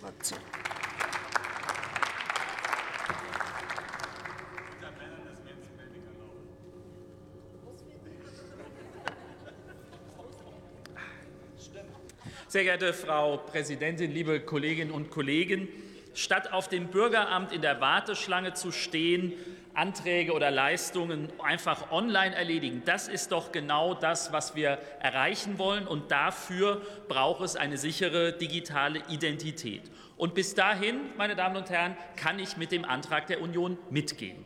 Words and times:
Fraktion. 0.00 0.38
Sehr 12.48 12.64
geehrte 12.64 12.92
Frau 12.92 13.36
Präsidentin, 13.36 14.10
liebe 14.12 14.40
Kolleginnen 14.40 14.90
und 14.90 15.10
Kollegen! 15.10 15.68
Statt 16.14 16.52
auf 16.52 16.68
dem 16.68 16.88
Bürgeramt 16.88 17.52
in 17.52 17.60
der 17.60 17.80
Warteschlange 17.80 18.54
zu 18.54 18.72
stehen, 18.72 19.34
Anträge 19.80 20.32
oder 20.34 20.50
Leistungen 20.50 21.32
einfach 21.42 21.90
online 21.90 22.36
erledigen. 22.36 22.82
Das 22.84 23.08
ist 23.08 23.32
doch 23.32 23.50
genau 23.50 23.94
das, 23.94 24.30
was 24.30 24.54
wir 24.54 24.78
erreichen 25.00 25.58
wollen. 25.58 25.86
Und 25.86 26.10
dafür 26.10 26.82
braucht 27.08 27.40
es 27.40 27.56
eine 27.56 27.78
sichere 27.78 28.34
digitale 28.34 29.00
Identität. 29.08 29.90
Und 30.18 30.34
bis 30.34 30.54
dahin, 30.54 31.00
meine 31.16 31.34
Damen 31.34 31.56
und 31.56 31.70
Herren, 31.70 31.96
kann 32.14 32.38
ich 32.38 32.58
mit 32.58 32.72
dem 32.72 32.84
Antrag 32.84 33.26
der 33.26 33.40
Union 33.40 33.78
mitgehen. 33.88 34.44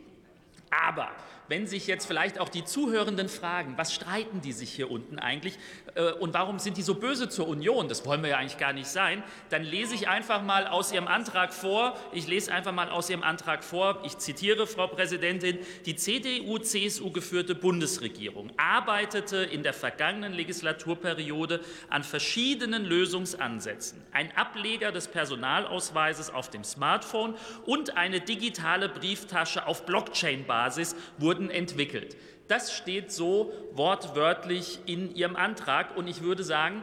Aber 0.71 1.09
wenn 1.47 1.67
sich 1.67 1.87
jetzt 1.87 2.05
vielleicht 2.05 2.39
auch 2.39 2.49
die 2.49 2.65
Zuhörenden 2.65 3.29
fragen, 3.29 3.77
was 3.77 3.93
streiten 3.93 4.41
die 4.41 4.51
sich 4.51 4.71
hier 4.71 4.91
unten 4.91 5.19
eigentlich 5.19 5.57
äh, 5.95 6.11
und 6.13 6.33
warum 6.33 6.59
sind 6.59 6.77
die 6.77 6.81
so 6.81 6.95
böse 6.95 7.29
zur 7.29 7.47
Union, 7.47 7.87
das 7.87 8.05
wollen 8.05 8.21
wir 8.21 8.31
ja 8.31 8.37
eigentlich 8.37 8.57
gar 8.57 8.73
nicht 8.73 8.87
sein, 8.87 9.23
dann 9.49 9.63
lese 9.63 9.95
ich 9.95 10.07
einfach 10.07 10.41
mal 10.41 10.67
aus 10.67 10.91
Ihrem 10.91 11.07
Antrag 11.07 11.53
vor, 11.53 11.95
ich 12.11 12.27
lese 12.27 12.51
einfach 12.51 12.71
mal 12.71 12.89
aus 12.89 13.09
Ihrem 13.09 13.23
Antrag 13.23 13.63
vor, 13.63 14.01
ich 14.05 14.17
zitiere, 14.17 14.67
Frau 14.67 14.87
Präsidentin, 14.87 15.59
die 15.85 15.95
CDU-CSU 15.95 17.11
geführte 17.11 17.55
Bundesregierung 17.55 18.51
arbeitete 18.57 19.37
in 19.37 19.63
der 19.63 19.73
vergangenen 19.73 20.33
Legislaturperiode 20.33 21.61
an 21.89 22.03
verschiedenen 22.03 22.85
Lösungsansätzen. 22.85 24.01
Ein 24.11 24.35
Ableger 24.35 24.91
des 24.91 25.07
Personalausweises 25.07 26.29
auf 26.29 26.49
dem 26.49 26.63
Smartphone 26.63 27.35
und 27.65 27.97
eine 27.97 28.21
digitale 28.21 28.89
Brieftasche 28.89 29.67
auf 29.67 29.85
Blockchain-Basis 29.85 30.95
wurden 31.17 31.34
wurden 31.35 31.49
entwickelt. 31.49 32.15
Das 32.47 32.73
steht 32.73 33.11
so 33.11 33.51
wortwörtlich 33.73 34.79
in 34.85 35.13
Ihrem 35.13 35.35
Antrag. 35.35 35.97
Und 35.97 36.07
ich 36.07 36.21
würde 36.21 36.45
sagen, 36.45 36.81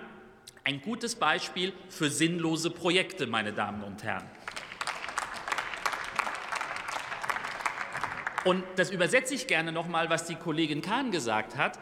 ein 0.62 0.82
gutes 0.82 1.14
Beispiel 1.14 1.72
für 1.88 2.10
sinnlose 2.10 2.68
Projekte, 2.68 3.26
meine 3.26 3.54
Damen 3.54 3.82
und 3.82 4.02
Herren. 4.04 4.28
Und 8.44 8.62
das 8.76 8.90
übersetze 8.90 9.34
ich 9.34 9.46
gerne 9.46 9.72
noch 9.72 9.88
mal, 9.88 10.10
was 10.10 10.26
die 10.26 10.34
Kollegin 10.34 10.82
Kahn 10.82 11.12
gesagt 11.12 11.56
hat. 11.56 11.78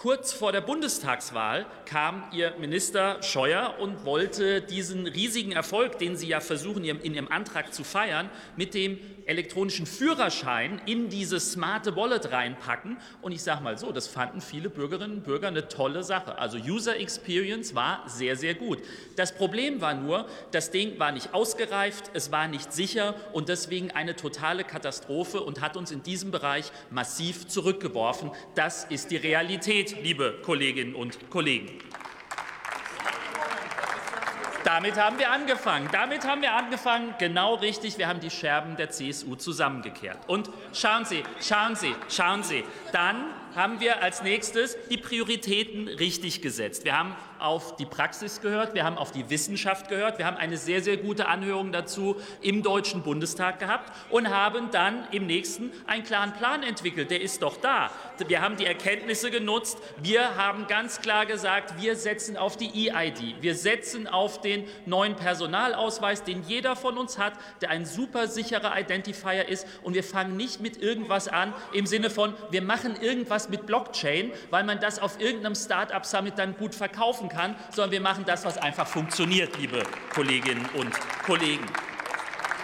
Kurz 0.00 0.32
vor 0.32 0.50
der 0.50 0.62
Bundestagswahl 0.62 1.66
kam 1.84 2.24
Ihr 2.32 2.54
Minister 2.58 3.22
Scheuer 3.22 3.74
und 3.80 4.06
wollte 4.06 4.62
diesen 4.62 5.06
riesigen 5.06 5.52
Erfolg, 5.52 5.98
den 5.98 6.16
Sie 6.16 6.26
ja 6.26 6.40
versuchen, 6.40 6.84
in 6.84 7.12
Ihrem 7.12 7.28
Antrag 7.28 7.74
zu 7.74 7.84
feiern, 7.84 8.30
mit 8.56 8.72
dem 8.72 8.98
elektronischen 9.26 9.84
Führerschein 9.84 10.80
in 10.86 11.10
dieses 11.10 11.52
smarte 11.52 11.96
Wallet 11.96 12.32
reinpacken. 12.32 12.96
Und 13.20 13.32
ich 13.32 13.42
sage 13.42 13.62
mal 13.62 13.76
so, 13.76 13.92
das 13.92 14.06
fanden 14.06 14.40
viele 14.40 14.70
Bürgerinnen 14.70 15.18
und 15.18 15.24
Bürger 15.24 15.48
eine 15.48 15.68
tolle 15.68 16.02
Sache. 16.02 16.38
Also 16.38 16.56
User 16.56 16.98
Experience 16.98 17.74
war 17.74 18.02
sehr, 18.08 18.36
sehr 18.36 18.54
gut. 18.54 18.78
Das 19.16 19.34
Problem 19.34 19.82
war 19.82 19.92
nur, 19.92 20.26
das 20.50 20.70
Ding 20.70 20.98
war 20.98 21.12
nicht 21.12 21.34
ausgereift, 21.34 22.10
es 22.14 22.32
war 22.32 22.48
nicht 22.48 22.72
sicher 22.72 23.14
und 23.34 23.50
deswegen 23.50 23.90
eine 23.90 24.16
totale 24.16 24.64
Katastrophe 24.64 25.42
und 25.42 25.60
hat 25.60 25.76
uns 25.76 25.90
in 25.90 26.02
diesem 26.02 26.30
Bereich 26.30 26.72
massiv 26.90 27.46
zurückgeworfen. 27.48 28.30
Das 28.54 28.84
ist 28.84 29.10
die 29.10 29.18
Realität 29.18 29.89
liebe 30.02 30.34
Kolleginnen 30.42 30.94
und 30.94 31.30
Kollegen. 31.30 31.68
Damit 34.72 34.96
haben 34.96 35.18
wir 35.18 35.32
angefangen. 35.32 35.88
Damit 35.90 36.24
haben 36.24 36.42
wir 36.42 36.54
angefangen. 36.54 37.12
Genau 37.18 37.54
richtig. 37.54 37.98
Wir 37.98 38.06
haben 38.06 38.20
die 38.20 38.30
Scherben 38.30 38.76
der 38.76 38.88
CSU 38.88 39.34
zusammengekehrt. 39.34 40.18
Und 40.28 40.48
schauen 40.72 41.04
Sie, 41.04 41.24
schauen 41.40 41.74
Sie, 41.74 41.92
schauen 42.08 42.44
Sie. 42.44 42.62
Dann 42.92 43.16
haben 43.54 43.80
wir 43.80 44.02
als 44.02 44.22
nächstes 44.22 44.76
die 44.88 44.96
Prioritäten 44.96 45.88
richtig 45.88 46.40
gesetzt. 46.40 46.84
Wir 46.84 46.96
haben 46.96 47.16
auf 47.38 47.76
die 47.76 47.86
Praxis 47.86 48.40
gehört, 48.40 48.74
wir 48.74 48.84
haben 48.84 48.98
auf 48.98 49.12
die 49.12 49.30
Wissenschaft 49.30 49.88
gehört, 49.88 50.18
wir 50.18 50.26
haben 50.26 50.36
eine 50.36 50.58
sehr, 50.58 50.82
sehr 50.82 50.98
gute 50.98 51.26
Anhörung 51.26 51.72
dazu 51.72 52.16
im 52.42 52.62
Deutschen 52.62 53.02
Bundestag 53.02 53.58
gehabt 53.58 53.92
und 54.10 54.28
haben 54.28 54.70
dann 54.70 55.04
im 55.10 55.26
nächsten 55.26 55.72
einen 55.86 56.04
klaren 56.04 56.32
Plan 56.34 56.62
entwickelt. 56.62 57.10
Der 57.10 57.20
ist 57.20 57.42
doch 57.42 57.56
da. 57.56 57.90
Wir 58.26 58.42
haben 58.42 58.56
die 58.56 58.66
Erkenntnisse 58.66 59.30
genutzt. 59.30 59.78
Wir 60.02 60.36
haben 60.36 60.66
ganz 60.66 61.00
klar 61.00 61.24
gesagt, 61.24 61.80
wir 61.80 61.96
setzen 61.96 62.36
auf 62.36 62.56
die 62.56 62.90
EID. 62.90 63.36
Wir 63.40 63.54
setzen 63.54 64.06
auf 64.06 64.40
den 64.42 64.59
neuen 64.86 65.16
Personalausweis, 65.16 66.22
den 66.22 66.44
jeder 66.46 66.76
von 66.76 66.98
uns 66.98 67.18
hat, 67.18 67.32
der 67.62 67.70
ein 67.70 67.84
super 67.84 68.28
sicherer 68.28 68.78
Identifier 68.78 69.48
ist. 69.48 69.66
Und 69.82 69.94
wir 69.94 70.04
fangen 70.04 70.36
nicht 70.36 70.60
mit 70.60 70.80
irgendwas 70.80 71.26
an 71.26 71.52
im 71.72 71.86
Sinne 71.86 72.10
von, 72.10 72.34
wir 72.50 72.62
machen 72.62 72.94
irgendwas 73.00 73.40
was 73.40 73.48
mit 73.48 73.64
Blockchain, 73.64 74.32
weil 74.50 74.64
man 74.64 74.80
das 74.80 74.98
auf 74.98 75.18
irgendeinem 75.18 75.54
Startup 75.54 76.04
Summit 76.04 76.38
dann 76.38 76.56
gut 76.56 76.74
verkaufen 76.74 77.28
kann, 77.30 77.56
sondern 77.70 77.92
wir 77.92 78.00
machen 78.00 78.24
das, 78.26 78.44
was 78.44 78.58
einfach 78.58 78.86
funktioniert, 78.86 79.56
liebe 79.56 79.82
Kolleginnen 80.12 80.68
und 80.74 80.92
Kollegen. 81.24 81.64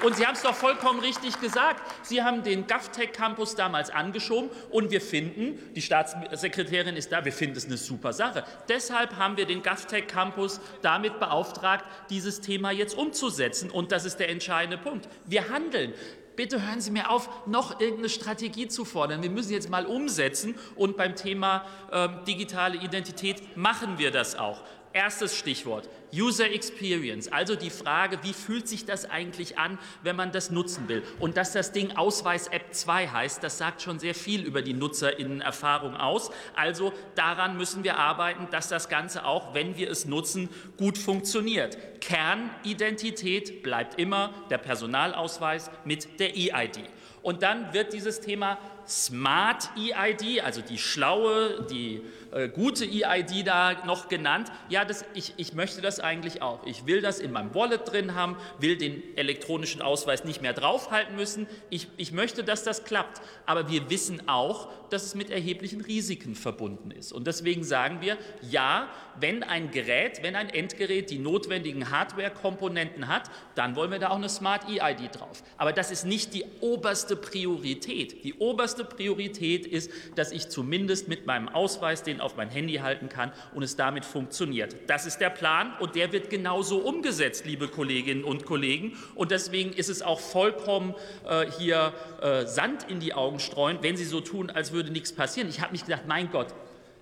Und 0.03 0.17
Sie 0.17 0.27
haben 0.27 0.35
es 0.35 0.43
doch 0.43 0.55
vollkommen 0.55 1.01
richtig 1.01 1.41
gesagt. 1.41 1.83
Sie 2.03 2.23
haben 2.23 2.43
den 2.43 2.67
GovTech 2.67 3.13
Campus 3.13 3.55
damals 3.55 3.91
angeschoben 3.91 4.51
und 4.71 4.91
wir 4.91 5.01
finden, 5.01 5.59
die 5.75 5.83
Staatssekretärin 5.83 6.97
ist 6.97 7.13
da, 7.13 7.25
wir 7.25 7.33
finden 7.33 7.57
es 7.57 7.67
eine 7.67 7.77
super 7.77 8.13
Sache. 8.13 8.45
Deshalb 8.69 9.17
haben 9.17 9.37
wir 9.37 9.47
den 9.47 9.63
GovTech 9.63 10.07
Campus 10.07 10.61
damit 10.83 11.19
beauftragt, 11.19 11.85
dieses 12.11 12.41
Thema 12.41 12.71
jetzt 12.71 12.97
umzusetzen. 12.97 13.71
Und 13.71 13.93
das 13.93 14.05
ist 14.05 14.19
der 14.19 14.29
entscheidende 14.29 14.79
Punkt. 14.79 15.09
Wir 15.25 15.49
handeln. 15.49 15.95
Bitte 16.37 16.67
hören 16.67 16.83
Sie 16.83 16.91
mir 16.91 17.11
auf, 17.11 17.47
noch 17.47 17.81
irgendeine 17.81 18.11
Strategie 18.11 18.69
zu 18.69 18.85
fordern. 18.85 19.23
Wir 19.23 19.31
müssen 19.31 19.53
jetzt 19.53 19.71
mal 19.71 19.87
umsetzen 19.87 20.55
und 20.77 20.99
beim 20.99 21.17
Thema 21.17 21.65
äh, 21.91 22.09
digitale 22.27 22.77
Identität 22.77 23.57
machen 23.57 23.99
wir 23.99 24.11
das 24.11 24.37
auch. 24.37 24.63
Erstes 24.97 25.37
Stichwort, 25.37 25.91
User 26.11 26.51
Experience, 26.51 27.31
also 27.31 27.55
die 27.55 27.69
Frage, 27.69 28.19
wie 28.23 28.33
fühlt 28.33 28.67
sich 28.67 28.87
das 28.87 29.05
eigentlich 29.05 29.59
an, 29.59 29.79
wenn 30.03 30.17
man 30.17 30.33
das 30.33 30.51
nutzen 30.51 30.89
will. 30.89 31.03
Und 31.21 31.37
dass 31.37 31.53
das 31.53 31.73
Ding 31.73 31.95
Ausweis 31.99 32.47
App 32.47 32.73
2 32.73 33.09
heißt, 33.09 33.43
das 33.43 33.59
sagt 33.59 33.83
schon 33.83 33.99
sehr 33.99 34.15
viel 34.15 34.43
über 34.43 34.63
die 34.63 34.73
Nutzerinnenerfahrung 34.73 35.95
aus. 35.97 36.31
Also 36.55 36.95
daran 37.15 37.59
müssen 37.59 37.85
wir 37.85 37.99
arbeiten, 37.99 38.49
dass 38.51 38.71
das 38.71 38.89
Ganze 38.89 39.27
auch, 39.27 39.53
wenn 39.53 39.77
wir 39.77 39.91
es 39.91 40.07
nutzen, 40.07 40.49
gut 40.79 40.97
funktioniert. 40.97 41.77
Kernidentität 42.01 43.63
bleibt 43.63 44.01
immer 44.01 44.33
der 44.49 44.57
Personalausweis 44.57 45.71
mit 45.85 46.19
der 46.21 46.35
EID. 46.35 46.89
Und 47.21 47.43
dann 47.43 47.75
wird 47.75 47.93
dieses 47.93 48.23
Thema 48.23 48.57
Smart 48.89 49.71
EID, 49.77 50.43
also 50.43 50.61
die 50.61 50.79
schlaue, 50.79 51.67
die 51.71 52.03
äh, 52.33 52.49
gute 52.49 52.85
EID 52.85 53.47
da 53.47 53.85
noch 53.85 54.09
genannt. 54.09 54.51
Ja, 54.69 54.85
das, 54.85 55.05
ich, 55.15 55.35
ich 55.37 55.55
möchte 55.55 55.81
das 55.81 56.01
eigentlich 56.01 56.43
auch. 56.43 56.65
Ich 56.67 56.87
will 56.87 57.01
das 57.01 57.19
in 57.19 57.33
meinem 57.33 57.55
Wallet 57.55 57.91
drin 57.91 58.15
haben, 58.15 58.37
will 58.59 58.77
den 58.77 59.03
elektronischen 59.17 59.83
Ausweis 59.83 60.25
nicht 60.25 60.43
mehr 60.43 60.53
draufhalten 60.53 61.17
müssen. 61.17 61.47
Ich, 61.71 61.89
ich 61.97 62.13
möchte, 62.13 62.45
dass 62.45 62.63
das 62.63 62.85
klappt. 62.85 63.21
Aber 63.47 63.71
wir 63.71 63.91
wissen 63.91 64.29
auch, 64.29 64.69
dass 64.91 65.05
es 65.05 65.15
mit 65.15 65.31
erheblichen 65.31 65.81
Risiken 65.81 66.35
verbunden 66.35 66.91
ist. 66.91 67.13
Und 67.13 67.27
deswegen 67.27 67.65
sagen 67.65 68.01
wir, 68.01 68.17
ja, 68.43 68.89
wenn 69.19 69.43
ein 69.43 69.71
Gerät, 69.71 70.23
wenn 70.23 70.37
ein 70.37 70.51
Endgerät 70.51 71.11
die 71.11 71.19
notwendigen 71.19 71.91
Hardware-Komponenten 71.91 73.09
hat, 73.09 73.31
dann 73.55 73.77
wollen 73.77 73.91
wir 73.91 73.99
da 73.99 74.11
auch 74.11 74.17
eine 74.17 74.29
Smart 74.29 74.69
EID 74.69 75.19
drauf. 75.19 75.43
Aber 75.57 75.73
das 75.73 75.91
ist 75.91 76.05
nicht 76.05 76.35
die 76.35 76.45
oberste 76.61 77.17
Priorität. 77.17 78.25
Die 78.25 78.35
oberste 78.35 78.76
oberste 78.77 78.85
Priorität 78.85 79.67
ist, 79.67 79.91
dass 80.15 80.33
ich 80.33 80.49
zumindest 80.49 81.09
mit 81.09 81.27
meinem 81.27 81.49
Ausweis 81.49 82.03
den 82.03 82.21
auf 82.21 82.37
mein 82.37 82.51
Handy 82.51 82.75
halten 82.75 83.09
kann 83.09 83.33
und 83.55 83.63
es 83.63 83.77
damit 83.77 84.05
funktioniert. 84.05 84.77
Das 84.87 85.07
ist 85.07 85.19
der 85.19 85.31
Plan 85.31 85.73
und 85.81 85.95
der 85.95 86.13
wird 86.13 86.31
genauso 86.31 86.79
umgesetzt, 86.79 87.47
liebe 87.47 87.69
Kolleginnen 87.69 88.25
und 88.25 88.45
Kollegen. 88.45 88.97
Und 89.15 89.31
deswegen 89.31 89.73
ist 89.73 89.89
es 89.89 90.03
auch 90.03 90.21
vollkommen 90.21 90.95
äh, 91.27 91.47
hier 91.59 91.93
äh, 92.21 92.47
Sand 92.47 92.87
in 92.89 93.01
die 93.01 93.15
Augen 93.15 93.39
streuen, 93.39 93.79
wenn 93.81 93.97
Sie 93.97 94.05
so 94.05 94.21
tun, 94.21 94.51
als 94.51 94.73
würde 94.73 94.91
nichts 94.91 95.13
passieren. 95.13 95.49
Ich 95.49 95.61
habe 95.61 95.73
mich 95.73 95.85
gedacht, 95.85 96.03
mein 96.07 96.31
Gott, 96.31 96.49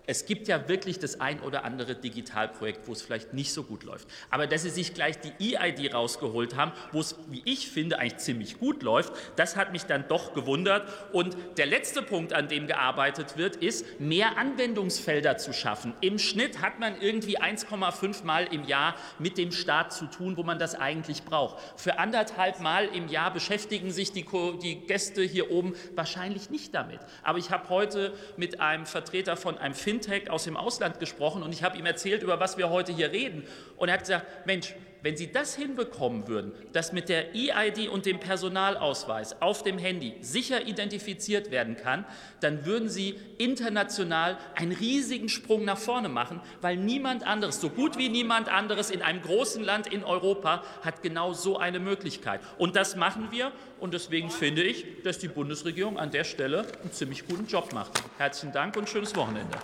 es 0.07 0.27
gibt 0.27 0.49
ja 0.49 0.69
wirklich 0.69 0.99
das 0.99 1.21
ein 1.21 1.41
oder 1.41 1.65
andere 1.65 1.95
Digitalprojekt, 1.95 2.87
wo 2.87 2.93
es 2.93 3.03
vielleicht 3.03 3.33
nicht 3.33 3.53
so 3.53 3.63
gut 3.63 3.85
läuft. 3.85 4.07
Aber 4.31 4.47
dass 4.47 4.63
Sie 4.63 4.71
sich 4.71 4.93
gleich 4.93 5.17
die 5.19 5.57
EID 5.57 5.95
rausgeholt 5.95 6.57
haben, 6.57 6.73
wo 6.93 7.01
es, 7.01 7.17
wie 7.29 7.43
ich 7.45 7.71
finde, 7.71 7.99
eigentlich 7.99 8.19
ziemlich 8.19 8.59
gut 8.59 8.83
läuft, 8.83 9.13
das 9.37 9.57
hat 9.57 9.73
mich 9.73 9.85
dann 9.85 10.07
doch 10.09 10.35
gewundert. 10.35 10.91
Und 11.13 11.37
der 11.57 11.67
letzte 11.67 12.03
Punkt, 12.03 12.33
an 12.33 12.49
dem 12.49 12.67
gearbeitet 12.67 13.37
wird, 13.39 13.57
ist, 13.57 13.99
mehr 13.99 14.37
Anwendungsfelder 14.37 15.39
zu 15.39 15.53
schaffen. 15.53 15.95
Im 16.01 16.19
Schnitt 16.19 16.61
hat 16.61 16.79
man 16.81 17.01
irgendwie 17.01 17.39
1,5 17.39 18.25
Mal 18.25 18.45
im 18.53 18.65
Jahr 18.65 18.97
mit 19.19 19.39
dem 19.39 19.53
Staat 19.53 19.93
zu 19.93 20.07
tun, 20.07 20.37
wo 20.37 20.43
man 20.43 20.59
das 20.59 20.75
eigentlich 20.75 21.25
braucht. 21.25 21.57
Für 21.81 21.99
anderthalb 21.99 22.61
Mal 22.61 22.87
im 22.87 23.09
Jahr 23.09 23.33
beschäftigen 23.33 23.91
sich 23.91 24.13
die, 24.13 24.27
die 24.63 24.81
Gäste 24.87 25.23
hier 25.23 25.51
oben 25.51 25.75
wahrscheinlich 25.95 26.51
nicht 26.51 26.75
damit. 26.75 27.01
Aber 27.23 27.39
ich 27.39 27.51
habe 27.51 27.69
heute 27.71 28.13
mit 28.37 28.61
einem 28.61 28.85
Vertreter 28.87 29.37
von 29.37 29.57
einem 29.57 29.75
Fin 29.75 29.94
Fintech 29.95 30.29
aus 30.29 30.45
dem 30.45 30.57
Ausland 30.57 30.99
gesprochen 30.99 31.43
und 31.45 31.53
ich 31.53 31.63
habe 31.63 31.79
ihm 31.79 31.87
erzählt, 31.87 32.23
über 32.23 32.41
was 32.41 32.59
wir 32.59 32.69
heute 32.69 32.93
hier 32.93 33.13
reden. 33.13 33.47
Und 33.77 33.89
er 33.89 33.95
hat 33.95 34.01
gesagt, 34.01 34.27
Mensch, 34.45 34.75
Wenn 35.05 35.19
Sie 35.19 35.31
das 35.31 35.55
hinbekommen 35.55 36.29
würden, 36.29 36.53
dass 36.73 36.95
mit 36.95 37.11
der 37.11 37.35
EID 37.35 37.91
und 37.91 38.07
dem 38.07 38.19
Personalausweis 38.19 39.43
auf 39.43 39.63
dem 39.63 39.77
Handy 39.77 40.15
sicher 40.23 40.67
identifiziert 40.67 41.51
werden 41.51 41.77
kann, 41.77 42.07
dann 42.41 42.65
würden 42.65 42.89
Sie 42.89 43.17
international 43.37 44.39
einen 44.55 44.73
riesigen 44.73 45.29
Sprung 45.29 45.67
nach 45.67 45.77
vorne 45.77 46.09
machen, 46.09 46.41
weil 46.63 46.79
niemand 46.79 47.23
anderes, 47.27 47.61
so 47.61 47.69
gut 47.69 47.99
wie 47.99 48.09
niemand 48.09 48.49
anderes 48.49 48.91
in 48.91 49.03
einem 49.03 49.21
großen 49.21 49.63
Land 49.63 49.93
in 49.93 50.05
Europa 50.05 50.65
hat 50.81 51.03
genau 51.03 51.35
so 51.35 51.59
eine 51.59 51.81
Möglichkeit. 51.81 52.41
Und 52.57 52.75
das 52.75 52.97
machen 52.97 53.29
wir. 53.31 53.53
Und 53.81 53.93
deswegen 53.93 54.31
finde 54.31 54.63
ich, 54.63 54.87
dass 55.03 55.19
die 55.19 55.29
Bundesregierung 55.29 55.99
an 55.99 56.13
der 56.13 56.25
Stelle 56.25 56.65
einen 56.81 56.93
ziemlich 56.93 57.29
guten 57.29 57.47
Job 57.47 57.75
macht. 57.75 57.93
Herzlichen 58.17 58.55
Dank 58.55 58.75
und 58.79 58.89
schönes 58.89 59.15
Wochenende. 59.15 59.59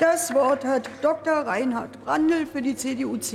Das 0.00 0.32
Wort 0.32 0.64
hat 0.64 0.88
Dr. 1.02 1.34
Reinhard 1.34 2.02
Brandl 2.02 2.46
für 2.46 2.62
die 2.62 2.74
CDU-CSU. 2.74 3.34